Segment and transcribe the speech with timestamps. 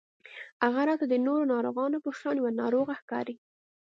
[0.63, 3.35] هغه راته د نورو ناروغانو په شان يوه ناروغه ښکاري